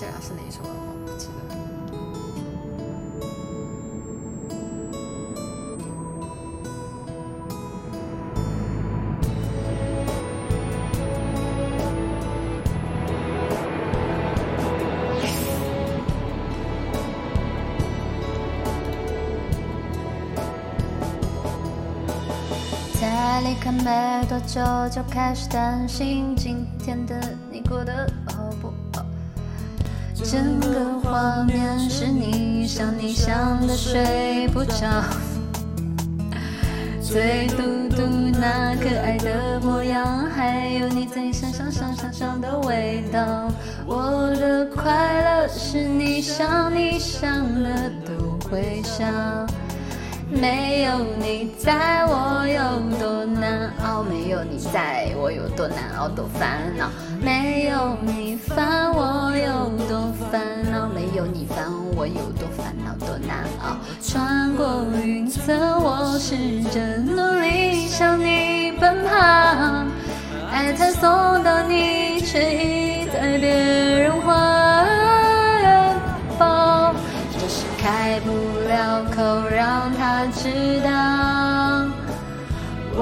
[0.00, 1.32] 记得是哪一首了，我不记得。
[22.98, 28.10] 才离开没多久，就开始担心今天的你过得。
[30.22, 35.02] 整个画面是你想你想的睡不着，
[37.02, 38.02] 最嘟嘟
[38.38, 43.50] 那可爱的模样，还有你在身上上上上的味道。
[43.86, 49.04] 我的快乐是你想你想的都会笑。
[50.32, 53.19] 没有你在我有多，
[54.10, 56.90] 没有你在我有多难熬，多烦恼。
[57.22, 63.76] 没有你烦我有多烦恼，没有你烦我有多烦恼，多难熬。
[64.02, 69.14] 穿过云层，我试着努力向你奔跑，
[70.50, 71.08] 爱才送
[71.44, 74.32] 到你，却已在别人怀
[76.36, 76.92] 抱。
[77.30, 78.32] 就是开不
[78.68, 81.86] 了口，让他知道，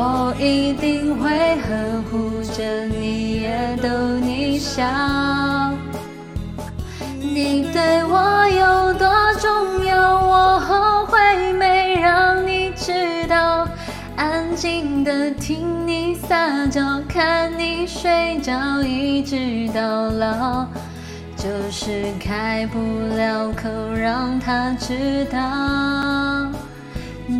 [0.00, 1.28] 我一定会
[1.62, 1.74] 呵
[2.08, 3.88] 护着你，也逗
[4.20, 4.80] 你笑。
[7.18, 9.08] 你对我有多
[9.40, 13.66] 重要，我后悔没让你知道。
[14.14, 20.64] 安静的听你撒娇，看你睡着，一直到老。
[21.36, 22.78] 就是开不
[23.16, 25.38] 了口，让他知道，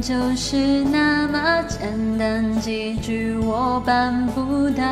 [0.00, 4.84] 就是那么简单几句我办不到。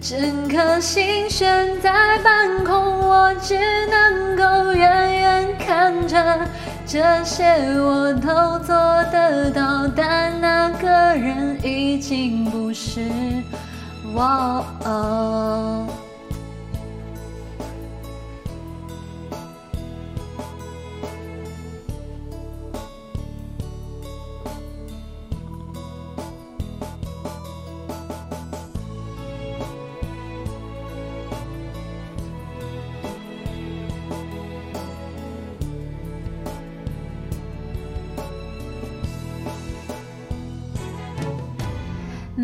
[0.00, 3.56] 整颗心悬在半空，我只
[3.86, 6.46] 能够远远看着，
[6.84, 7.44] 这些
[7.78, 8.74] 我都做
[9.12, 13.00] 得到，但那个人已经不是
[14.12, 14.64] 我。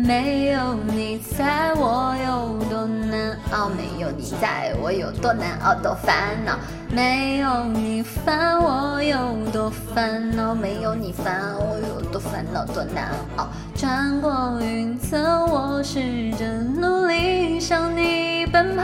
[0.05, 6.57] 没有你在我有多难熬，没有你在我有多难熬，多烦恼。
[6.91, 13.47] 没有你烦我有多烦恼，没有你烦我有多烦恼，多难熬。
[13.75, 18.83] 穿过云层，我试着努力向你奔跑，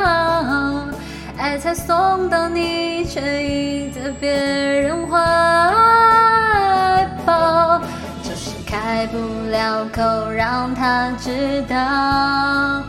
[1.37, 6.34] 爱才送到你，却已在别人怀。
[8.85, 9.17] 开不
[9.49, 12.83] 了口，让他知道，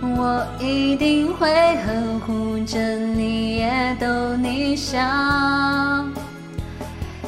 [0.00, 4.96] 我一定会呵护着你，也逗你笑。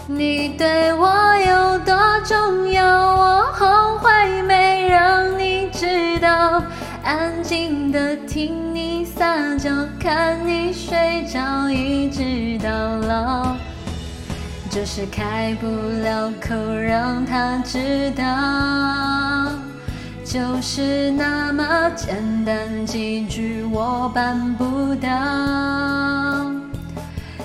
[0.07, 6.63] 你对我有多重要，我后悔没让你知道。
[7.03, 9.69] 安静的听你撒娇，
[9.99, 12.71] 看你睡着，一直到
[13.09, 13.30] 老。
[14.71, 19.53] 就是开不了口，让他知道，
[20.25, 25.09] 就是那么简单几句我办不到。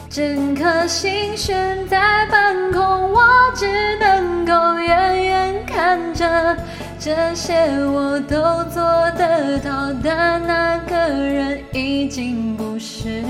[0.07, 3.21] 整颗心悬在半空，我
[3.55, 3.65] 只
[3.99, 6.55] 能够远远看着，
[6.99, 7.55] 这些
[7.87, 8.81] 我都做
[9.17, 13.23] 得到，但那个人已经不是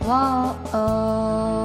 [0.00, 0.56] 我。
[0.72, 1.55] 哦